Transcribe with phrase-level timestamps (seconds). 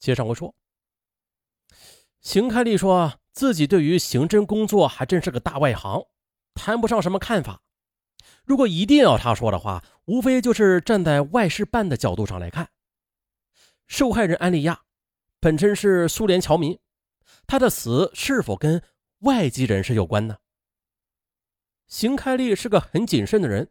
[0.00, 0.54] 接上回说，
[2.22, 6.06] 邢开立说自己对于刑侦工作还真是个大外行，
[6.54, 7.60] 谈不上什么看法。
[8.44, 12.70] 如果一定要他说的话，无非就是站在外事办的角度上来看。
[13.86, 14.80] 受害人安丽亚
[15.38, 16.78] 本身是苏联侨民，
[17.46, 18.82] 她的死是否跟
[19.18, 20.38] 外籍人士有关呢？
[21.86, 23.70] 邢开立是个很谨慎的人，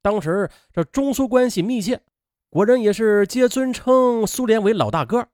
[0.00, 2.00] 当时这中苏关系密切，
[2.48, 5.28] 国人也是皆尊称苏联为老大哥。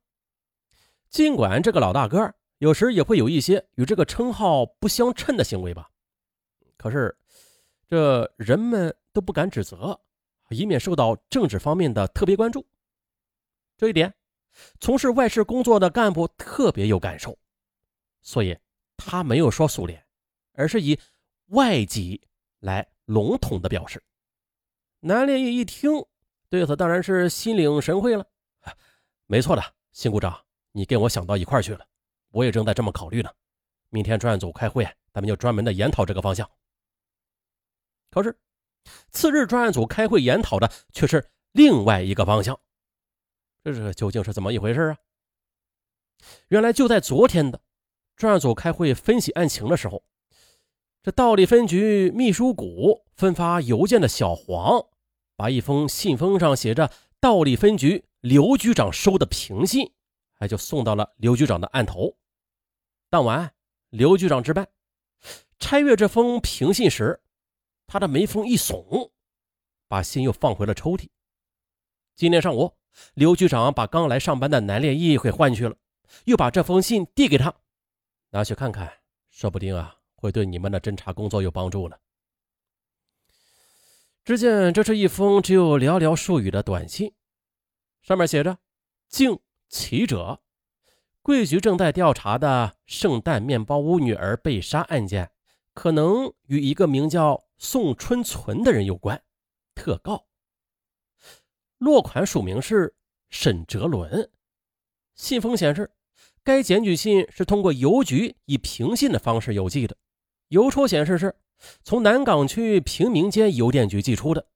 [1.08, 5.90] 尽管这个老大哥有时也会有一些与这个称号不相称的行为吧，
[6.76, 7.16] 可是
[7.88, 10.00] 这人们都不敢指责，
[10.50, 12.66] 以免受到政治方面的特别关注。
[13.76, 14.14] 这一点，
[14.80, 17.38] 从事外事工作的干部特别有感受，
[18.22, 18.56] 所以
[18.96, 20.02] 他没有说苏联，
[20.54, 20.98] 而是以
[21.48, 22.20] 外籍
[22.60, 24.02] 来笼统的表示。
[25.00, 25.90] 南烈义一听，
[26.48, 28.26] 对此当然是心领神会了。
[29.26, 29.62] 没错的，
[29.92, 30.45] 辛股长。
[30.76, 31.86] 你跟我想到一块去了，
[32.32, 33.30] 我也正在这么考虑呢。
[33.88, 36.46] 明天专案组开会，咱们就专门的研讨这个方向。
[38.10, 38.38] 可是，
[39.10, 42.60] 次日专案组开会研讨的却是另外一个方向，
[43.64, 44.98] 这是究竟是怎么一回事啊？
[46.48, 47.58] 原来就在昨天的
[48.14, 50.02] 专案组开会分析案情的时候，
[51.02, 54.84] 这道里分局秘书股分发邮件的小黄，
[55.36, 59.90] 把一封信封上写着道里分局刘局长收的平信。
[60.38, 62.16] 哎，就送到了刘局长的案头。
[63.08, 63.54] 当晚，
[63.90, 64.68] 刘局长值班，
[65.58, 67.22] 拆阅这封平信时，
[67.86, 69.10] 他的眉峰一耸，
[69.88, 71.08] 把信又放回了抽屉。
[72.14, 72.76] 今天上午，
[73.14, 75.76] 刘局长把刚来上班的南烈义给唤去了，
[76.24, 77.54] 又把这封信递给他，
[78.30, 78.92] 拿去看看，
[79.30, 81.96] 说不定啊，会对你们的侦查工作有帮助呢。
[84.24, 87.14] 只见这是一封只有寥寥数语的短信，
[88.02, 88.58] 上面写着
[89.08, 90.40] ：“敬。”起者，
[91.22, 95.30] 贵局正在调查的圣诞面包屋女儿被杀案件，
[95.74, 99.22] 可能与一个名叫宋春存的人有关。
[99.74, 100.26] 特告。
[101.78, 102.94] 落款署名是
[103.28, 104.30] 沈哲伦。
[105.14, 105.90] 信封显示，
[106.44, 109.96] 该检举信是通过邮局以平信的方式邮寄的，
[110.48, 111.34] 邮戳显示是
[111.82, 114.46] 从南岗区平民街邮电局寄出的。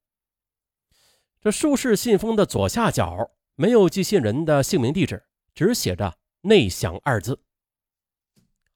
[1.40, 3.30] 这竖式信封的左下角。
[3.60, 5.22] 没有寄信人的姓名地址，
[5.54, 7.42] 只写着“内详”二字。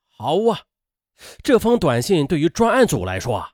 [0.07, 0.65] 好啊，
[1.43, 3.53] 这封短信对于专案组来说啊，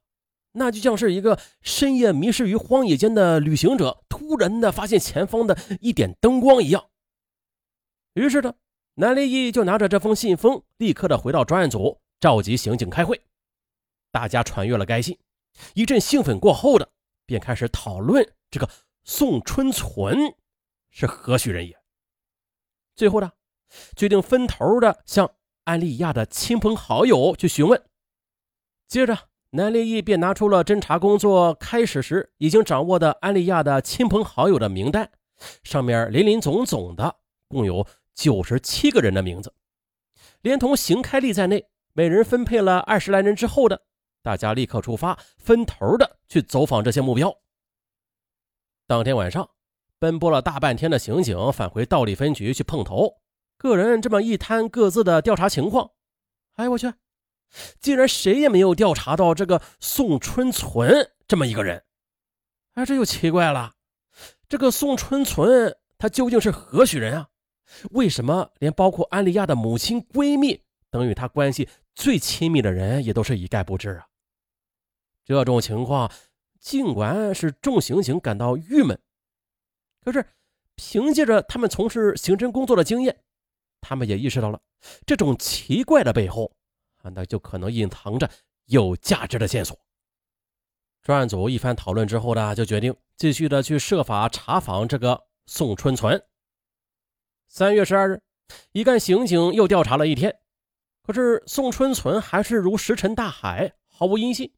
[0.51, 6.91] 那就像是一个深夜迷失于荒野间的旅行者突然的发现前方的一点灯光一样。
[8.15, 8.55] 于是呢，
[8.95, 13.23] 南立义就拿着这封信封，立刻的回到专案组，召集刑警开会。
[14.11, 15.17] 大家传阅了该信，
[15.75, 16.91] 一阵兴奋过后的，
[17.25, 18.69] 便开始讨论这个
[19.05, 20.35] 宋春存。
[20.91, 21.79] 是何许人也？
[22.95, 23.33] 最后呢，
[23.97, 25.31] 决定分头的向
[25.65, 27.83] 安利亚的亲朋好友去询问。
[28.89, 29.17] 接着，
[29.51, 35.11] 南立义便拿出了侦查工作开始时已经掌握的安利亚的亲朋好友的名单，
[35.63, 37.17] 上面林林总总的
[37.49, 39.55] 共有九十七个人的名字，
[40.43, 43.81] 连同邢开立在内，每人分配了二十来人之后的，
[44.23, 47.35] 大家立刻出发，分头的去走访这些目标。
[48.87, 49.49] 当天晚上。
[50.01, 53.19] 奔波了大半天的刑警返回道里分局去碰头，
[53.59, 55.91] 个人这么一摊各自的调查情况。
[56.57, 56.91] 哎，我去，
[57.79, 61.85] 竟然谁也没有调查到这个宋春存这么一个人。
[62.73, 63.75] 哎，这就奇怪了，
[64.49, 67.29] 这个宋春存他究竟是何许人啊？
[67.91, 74.07] 为什么连包括安利亚的母亲、闺蜜等与他关系最亲密的人也都是一概不知啊？
[75.27, 76.11] 这种情况，
[76.59, 78.99] 尽管是众刑警感到郁闷。
[80.03, 80.25] 可是，
[80.77, 83.23] 凭借着他们从事刑侦工作的经验，
[83.83, 84.61] 他们也意识到了
[85.05, 86.51] 这种奇怪的背后
[87.03, 88.31] 啊，那就可能隐藏着
[88.65, 89.79] 有价值的线索。
[91.03, 96.23] 专案组一番讨论之后呢，就决定继续的去设法查访这个宋春存。
[97.47, 98.23] 三月十二日，
[98.73, 100.39] 一干刑警又调查了一天，
[101.03, 104.51] 可是宋春存还是如石沉大海，毫无音信。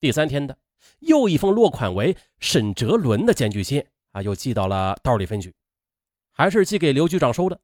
[0.00, 0.58] 第三天的
[0.98, 3.86] 又一封落款为沈哲伦的检举信。
[4.14, 5.52] 啊，又寄到了道里分局，
[6.30, 7.60] 还是寄给刘局长收的。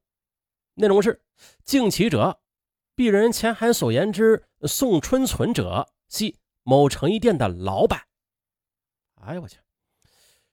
[0.75, 1.23] 内容是：
[1.63, 2.41] 敬其者，
[2.97, 8.03] 鄙人前函所言之宋春存者，系某成衣店的老板。
[9.23, 9.59] 哎呀，我去！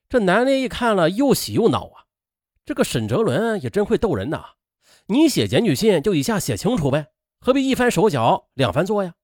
[0.08, 2.06] 这南烈一看了，又喜又恼啊！
[2.64, 4.54] 这个沈哲伦也真会逗人呐！
[5.08, 9.16] 你写检举信就一下写清楚呗，何必一番手脚两番做呀？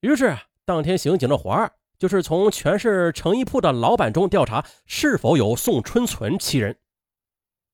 [0.00, 0.34] 于是
[0.64, 1.76] 当天刑警的活儿。
[1.98, 6.78] 就是从全市成衣铺的老板中调查是否有宋春存其人。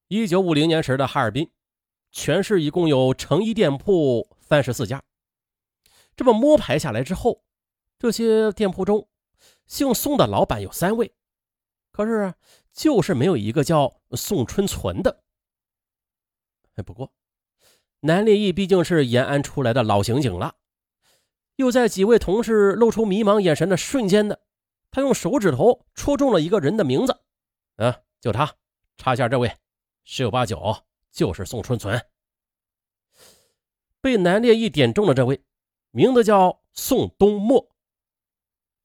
[0.09, 1.51] 一九五零年时的哈尔滨
[2.11, 5.03] 全市一共有成衣店铺三十四家。
[6.17, 7.43] 这么摸排下来之后，
[7.99, 9.09] 这些店铺中，
[9.67, 11.15] 姓宋的老板有三位，
[11.93, 12.35] 可是
[12.73, 15.23] 就是没有一个叫宋春存的。
[16.75, 17.13] 哎，不过
[18.01, 20.57] 南烈义毕竟是延安出来的老刑警了，
[21.61, 24.41] 又在几位同事露出迷茫眼神的瞬间的，
[24.91, 27.21] 他用手指头戳中了一个人的名字，
[27.77, 28.55] 啊，就他，
[28.97, 29.55] 查一下这位，
[30.05, 30.79] 十有八九
[31.13, 32.03] 就是宋春存。
[34.01, 35.45] 被南烈一点中的这位。
[35.93, 37.69] 名字叫宋东漠。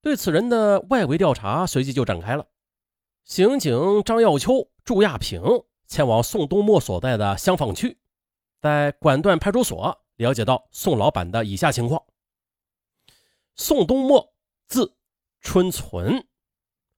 [0.02, 2.48] 对此人的外围调查随即就展开了。
[3.24, 5.40] 刑警张耀秋、祝亚平
[5.88, 8.00] 前往宋东漠所在的香坊区，
[8.60, 12.04] 在管段派出所了解到宋老板的以下情况：
[13.56, 14.34] 宋东漠，
[14.68, 14.98] 字
[15.40, 16.28] 春存，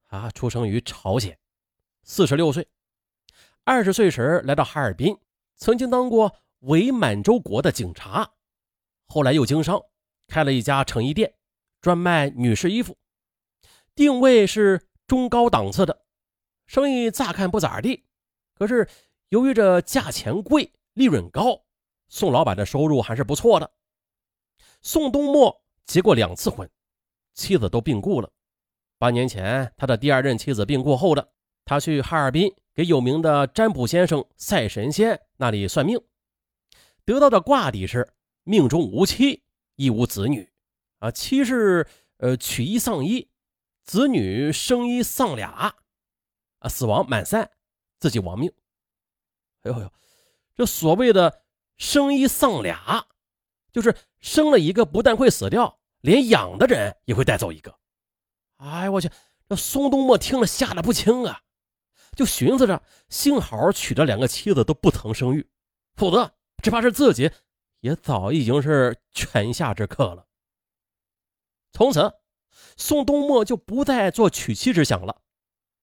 [0.08, 1.38] 啊，出生于朝鲜，
[2.02, 2.68] 四十六岁，
[3.62, 5.16] 二十岁时来到哈尔滨，
[5.56, 8.32] 曾经当过伪满洲国的警察，
[9.06, 9.80] 后来又经商。
[10.26, 11.32] 开了一家成衣店，
[11.80, 12.98] 专卖女士衣服，
[13.94, 16.04] 定位是中高档次的，
[16.66, 18.04] 生意乍看不咋地，
[18.52, 18.86] 可是
[19.30, 21.64] 由于这价钱贵，利润高，
[22.08, 23.72] 宋老板的收入还是不错的。
[24.82, 26.70] 宋东漠结过两次婚，
[27.34, 28.30] 妻子都病故了。
[28.98, 31.32] 八年前，他的第二任妻子病故后的，
[31.64, 36.00] 他去哈尔滨给有名的占卜先生赛神仙那里算命，
[37.04, 38.14] 得到的卦底是
[38.44, 39.42] 命中无妻。
[39.80, 40.50] 亦无子女，
[40.98, 41.86] 啊，妻是
[42.16, 43.30] 呃娶一丧一，
[43.84, 45.76] 子女生一丧俩，
[46.58, 47.48] 啊，死亡满三，
[48.00, 48.52] 自己亡命。
[49.62, 49.92] 哎呦呦，
[50.56, 51.44] 这所谓的
[51.76, 53.06] 生一丧俩，
[53.70, 57.74] 就是生了一个不但会死掉，连养的人也会带走一个。
[58.56, 59.10] 哎我去，
[59.48, 61.40] 这宋东墨听了吓得不轻啊，
[62.16, 65.48] 就寻思着，幸好娶了两个妻子都不曾生育，
[65.94, 67.30] 否则只怕是自己。
[67.80, 70.26] 也早已经是泉下之客了。
[71.72, 72.12] 从此，
[72.76, 75.20] 宋东墨就不再做娶妻之想了，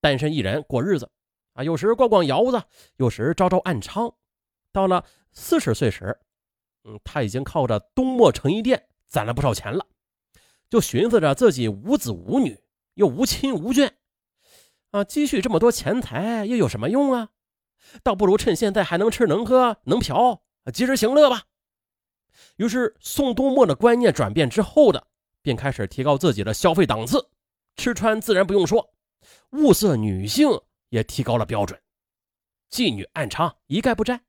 [0.01, 1.09] 单身一人过日子，
[1.53, 2.61] 啊，有时逛逛窑子，
[2.97, 4.13] 有时招招暗娼。
[4.73, 6.19] 到了四十岁时，
[6.83, 9.87] 嗯，他已经靠着东墨成衣店攒了不少钱了，
[10.69, 12.59] 就寻思着自己无子无女，
[12.95, 13.91] 又无亲无眷，
[14.91, 17.29] 啊，积蓄这么多钱财又有什么用啊？
[18.03, 20.41] 倒不如趁现在还能吃能喝能嫖，
[20.73, 21.43] 及时行乐吧。
[22.57, 25.07] 于是，宋东漠的观念转变之后的，
[25.41, 27.29] 便开始提高自己的消费档次，
[27.77, 28.93] 吃穿自然不用说，
[29.51, 30.49] 物色女性
[30.89, 31.79] 也提高了标准，
[32.69, 34.25] 妓女暗娼一概不沾。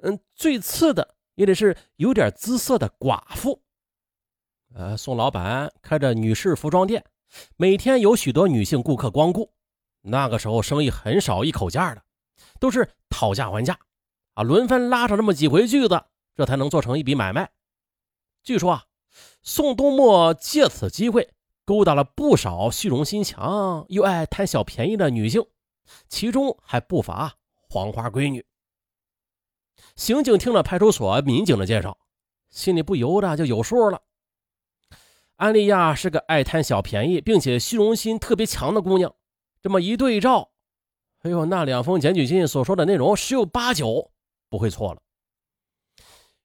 [0.00, 3.63] 嗯，最次的也得是有点姿色的寡妇。
[4.76, 7.04] 呃，宋老板开着女士服装店，
[7.56, 9.52] 每天有许多女性顾客光顾。
[10.00, 12.02] 那个时候生意很少一口价的，
[12.58, 13.78] 都是讨价还价，
[14.34, 16.02] 啊，轮番拉上那么几回锯子。
[16.34, 17.48] 这才能做成一笔买卖。
[18.42, 18.84] 据说啊，
[19.44, 21.30] 宋东漠借此机会
[21.64, 25.46] 勾搭了不少虚荣心强又爱贪小便宜的女性，
[26.08, 27.32] 其中还不乏
[27.68, 28.44] 黄花闺女。
[29.94, 31.96] 刑警听了派出所民警的介绍，
[32.50, 34.02] 心里不由得就有数了。
[35.36, 39.14] 安利亚是个爱贪小便宜并且虚荣心特别强的姑娘。
[39.60, 40.50] 这么一对照，
[41.20, 44.10] 哎呦，那两封检举信所说的内容十有八九
[44.48, 45.02] 不会错了。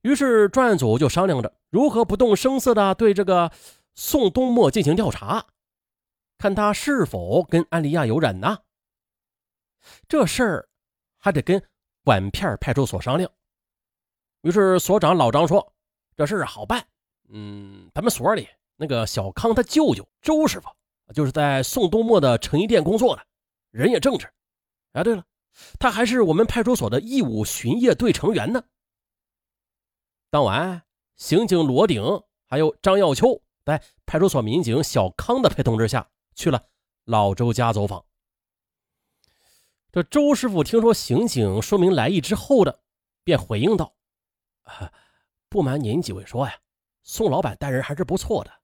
[0.01, 3.51] 于是专案组就商量着如何不动声色的对这个
[3.95, 5.45] 宋东漠进行调查，
[6.37, 8.59] 看他是否跟安利亚有染呢？
[10.07, 10.69] 这事儿
[11.17, 11.61] 还得跟
[12.03, 13.29] 管片派出所商量。
[14.41, 15.73] 于是所长老张说
[16.15, 16.81] ：“这事儿好办，
[17.27, 18.47] 嗯，咱们所里
[18.81, 20.69] 那个小康他舅舅周师傅，
[21.13, 23.21] 就是在宋东漠的成衣店工作的，
[23.71, 24.25] 人也正直。
[24.93, 25.25] 哎，对了，
[25.77, 28.63] 他还是我们派出所的义务巡夜队成员呢。”
[30.31, 30.81] 当晚，
[31.17, 32.01] 刑警罗鼎
[32.45, 36.63] 还有张耀秋在派出所民警小康的陪同之下，去了
[37.03, 38.05] 老周家走访。
[39.91, 42.79] 这周师傅听说刑警说明来意之后的，
[43.25, 43.93] 便回应道
[45.49, 46.55] ：“不瞒您几位说呀，
[47.03, 48.58] 宋老板待人还是不错的，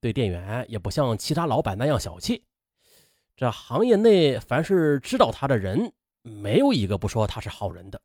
[0.00, 2.44] 对店员也不像其他老板那样小气。
[3.36, 5.92] 这行业内凡是知道他的人，
[6.22, 8.00] 没有一个不说他是好人的。”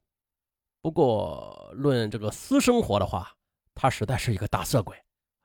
[0.81, 3.35] 不过，论这个私生活的话，
[3.73, 4.95] 他实在是一个大色鬼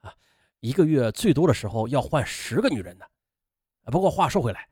[0.01, 0.13] 啊！
[0.59, 3.05] 一个月最多的时候要换十个女人呢。
[3.85, 4.69] 不过话说回来，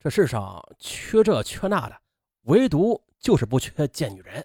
[0.00, 1.96] 这世上缺这缺那的，
[2.42, 4.44] 唯独就是不缺贱女人。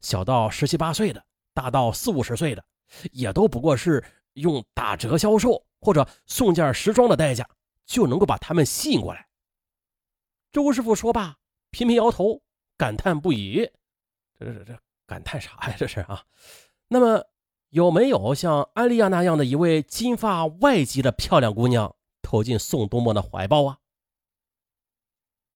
[0.00, 2.64] 小到十七八岁的，大到四五十岁的，
[3.10, 4.04] 也都不过是
[4.34, 7.46] 用打折销售或者送件时装的代价，
[7.84, 9.26] 就能够把他们吸引过来。
[10.52, 11.36] 周师傅说罢，
[11.70, 12.40] 频频摇头，
[12.78, 13.68] 感叹不已
[14.38, 15.74] ：“这这这！”感叹啥呀？
[15.76, 16.24] 这是啊。
[16.88, 17.26] 那么
[17.70, 23.78] 有没有像安利亚那样的一位金发外籍的漂亮姑娘投进宋东漠的怀抱啊？